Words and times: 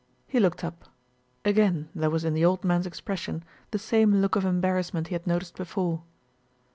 He 0.25 0.39
looked 0.39 0.63
up. 0.63 0.85
Again 1.45 1.89
there 1.93 2.09
was 2.09 2.25
in 2.25 2.33
the 2.33 2.43
old 2.43 2.63
man's 2.63 2.87
expression 2.87 3.43
the 3.69 3.77
same 3.77 4.15
look 4.15 4.35
of 4.35 4.43
embarrassment 4.45 5.09
he 5.09 5.13
had 5.13 5.27
noticed 5.27 5.55
before. 5.55 6.01